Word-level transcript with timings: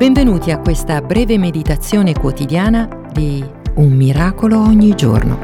Benvenuti 0.00 0.50
a 0.50 0.56
questa 0.56 1.02
breve 1.02 1.36
meditazione 1.36 2.14
quotidiana 2.14 2.88
di 3.12 3.44
Un 3.74 3.92
miracolo 3.92 4.58
ogni 4.58 4.94
giorno. 4.94 5.38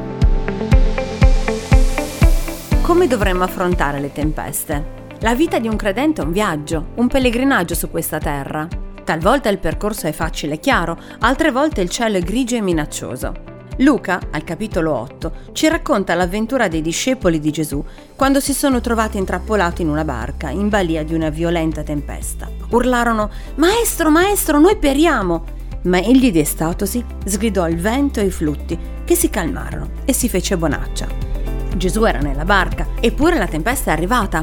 Come 2.81 3.07
dovremmo 3.07 3.45
affrontare 3.45 4.01
le 4.01 4.13
tempeste? 4.13 5.05
La 5.19 5.35
vita 5.35 5.59
di 5.59 5.69
un 5.69 5.77
credente 5.77 6.23
è 6.23 6.25
un 6.25 6.33
viaggio, 6.33 6.87
un 6.95 7.07
pellegrinaggio 7.07 7.75
su 7.75 7.91
questa 7.91 8.17
terra. 8.17 8.67
Talvolta 9.05 9.51
il 9.51 9.59
percorso 9.59 10.07
è 10.07 10.13
facile 10.13 10.55
e 10.55 10.59
chiaro, 10.59 10.99
altre 11.19 11.51
volte 11.51 11.83
il 11.83 11.91
cielo 11.91 12.17
è 12.17 12.21
grigio 12.23 12.57
e 12.57 12.63
minaccioso. 12.63 13.56
Luca, 13.81 14.21
al 14.31 14.43
capitolo 14.43 14.95
8, 14.95 15.33
ci 15.53 15.69
racconta 15.69 16.15
l'avventura 16.15 16.67
dei 16.67 16.81
discepoli 16.81 17.39
di 17.39 17.51
Gesù 17.51 17.85
quando 18.15 18.41
si 18.41 18.55
sono 18.55 18.81
trovati 18.81 19.19
intrappolati 19.19 19.83
in 19.83 19.91
una 19.91 20.05
barca 20.05 20.49
in 20.49 20.71
balia 20.71 21.05
di 21.05 21.13
una 21.13 21.29
violenta 21.29 21.83
tempesta. 21.83 22.49
Urlarono: 22.71 23.31
Maestro, 23.57 24.11
maestro, 24.11 24.59
noi 24.59 24.79
periamo! 24.79 25.45
Ma 25.83 25.99
egli 25.99 26.33
destatosi 26.33 27.05
sgridò 27.27 27.69
il 27.69 27.79
vento 27.79 28.19
e 28.21 28.25
i 28.25 28.31
flutti, 28.31 28.79
che 29.05 29.15
si 29.15 29.29
calmarono 29.29 29.91
e 30.07 30.15
si 30.15 30.31
fece 30.31 30.57
bonaccia. 30.57 31.07
Gesù 31.77 32.05
era 32.05 32.19
nella 32.19 32.47
barca, 32.47 32.89
eppure 32.99 33.37
la 33.37 33.47
tempesta 33.47 33.91
è 33.91 33.93
arrivata. 33.93 34.43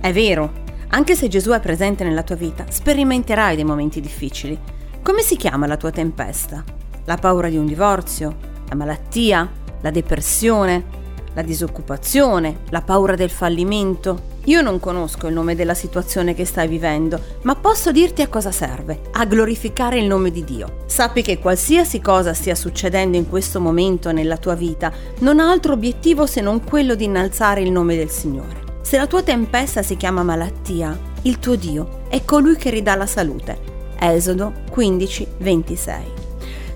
È 0.00 0.10
vero, 0.12 0.50
anche 0.88 1.14
se 1.14 1.28
Gesù 1.28 1.50
è 1.50 1.60
presente 1.60 2.04
nella 2.04 2.22
tua 2.22 2.36
vita, 2.36 2.64
sperimenterai 2.66 3.54
dei 3.54 3.64
momenti 3.64 4.00
difficili. 4.00 4.58
Come 5.02 5.20
si 5.20 5.36
chiama 5.36 5.66
la 5.66 5.76
tua 5.76 5.90
tempesta? 5.90 6.64
La 7.04 7.16
paura 7.16 7.50
di 7.50 7.58
un 7.58 7.66
divorzio? 7.66 8.50
La 8.72 8.74
malattia, 8.74 9.50
la 9.82 9.90
depressione, 9.90 11.00
la 11.34 11.42
disoccupazione, 11.42 12.60
la 12.70 12.80
paura 12.80 13.14
del 13.14 13.30
fallimento. 13.30 14.30
Io 14.46 14.60
non 14.60 14.80
conosco 14.80 15.28
il 15.28 15.34
nome 15.34 15.54
della 15.54 15.74
situazione 15.74 16.34
che 16.34 16.44
stai 16.44 16.68
vivendo, 16.68 17.20
ma 17.42 17.54
posso 17.54 17.92
dirti 17.92 18.22
a 18.22 18.28
cosa 18.28 18.50
serve, 18.50 19.02
a 19.12 19.24
glorificare 19.24 19.98
il 19.98 20.06
nome 20.06 20.30
di 20.30 20.42
Dio. 20.42 20.84
Sappi 20.86 21.22
che 21.22 21.38
qualsiasi 21.38 22.00
cosa 22.00 22.34
stia 22.34 22.54
succedendo 22.54 23.16
in 23.16 23.28
questo 23.28 23.60
momento 23.60 24.10
nella 24.10 24.38
tua 24.38 24.54
vita 24.54 24.90
non 25.18 25.38
ha 25.38 25.50
altro 25.50 25.74
obiettivo 25.74 26.26
se 26.26 26.40
non 26.40 26.64
quello 26.64 26.94
di 26.94 27.04
innalzare 27.04 27.60
il 27.60 27.70
nome 27.70 27.96
del 27.96 28.10
Signore. 28.10 28.70
Se 28.82 28.96
la 28.96 29.06
tua 29.06 29.22
tempesta 29.22 29.82
si 29.82 29.96
chiama 29.96 30.22
malattia, 30.22 30.98
il 31.22 31.38
tuo 31.38 31.54
Dio 31.54 32.00
è 32.08 32.24
colui 32.24 32.56
che 32.56 32.70
ridà 32.70 32.96
la 32.96 33.06
salute. 33.06 33.70
Esodo 33.98 34.52
15, 34.70 35.26
26. 35.38 36.21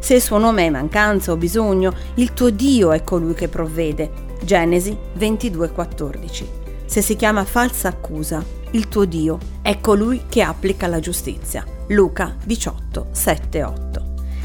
Se 0.06 0.14
il 0.14 0.22
suo 0.22 0.38
nome 0.38 0.64
è 0.64 0.70
mancanza 0.70 1.32
o 1.32 1.36
bisogno, 1.36 1.92
il 2.14 2.32
tuo 2.32 2.50
Dio 2.50 2.92
è 2.92 3.02
colui 3.02 3.34
che 3.34 3.48
provvede. 3.48 4.36
Genesi 4.40 4.96
22:14. 5.18 6.44
Se 6.84 7.02
si 7.02 7.16
chiama 7.16 7.42
falsa 7.42 7.88
accusa, 7.88 8.40
il 8.70 8.86
tuo 8.86 9.04
Dio 9.04 9.36
è 9.62 9.80
colui 9.80 10.22
che 10.28 10.42
applica 10.42 10.86
la 10.86 11.00
giustizia. 11.00 11.64
Luca 11.88 12.36
18, 12.44 13.08
7, 13.10 13.64
8. 13.64 14.04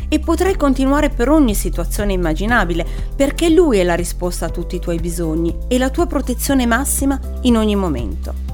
E 0.09 0.19
potrai 0.19 0.57
continuare 0.57 1.09
per 1.09 1.29
ogni 1.29 1.53
situazione 1.53 2.13
immaginabile, 2.13 2.83
perché 3.15 3.51
Lui 3.51 3.77
è 3.77 3.83
la 3.83 3.93
risposta 3.93 4.47
a 4.47 4.49
tutti 4.49 4.77
i 4.77 4.79
tuoi 4.79 4.97
bisogni 4.97 5.55
e 5.67 5.77
la 5.77 5.91
tua 5.91 6.07
protezione 6.07 6.65
massima 6.65 7.19
in 7.41 7.55
ogni 7.55 7.75
momento. 7.75 8.50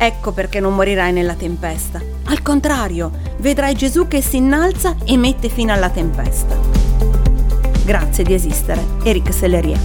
Ecco 0.00 0.30
perché 0.30 0.60
non 0.60 0.76
morirai 0.76 1.12
nella 1.12 1.34
tempesta. 1.34 2.00
Al 2.26 2.40
contrario, 2.40 3.10
vedrai 3.38 3.74
Gesù 3.74 4.06
che 4.06 4.22
si 4.22 4.36
innalza 4.36 4.94
e 5.04 5.16
mette 5.16 5.48
fine 5.48 5.72
alla 5.72 5.90
tempesta. 5.90 6.56
Grazie 7.84 8.22
di 8.22 8.32
esistere, 8.32 8.80
Eric 9.02 9.32
Selleria. 9.32 9.78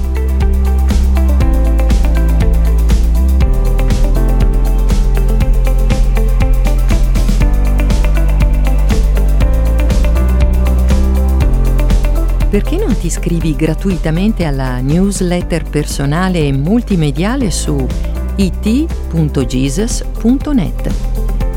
Perché 12.52 12.78
non 12.78 12.96
ti 13.00 13.08
iscrivi 13.08 13.56
gratuitamente 13.56 14.46
alla 14.46 14.78
newsletter 14.78 15.64
personale 15.64 16.46
e 16.46 16.52
multimediale 16.52 17.50
su 17.50 17.88
it.jesus.net. 18.36 20.02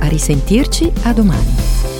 A 0.00 0.08
risentirci 0.08 0.92
a 1.04 1.12
domani. 1.12 1.95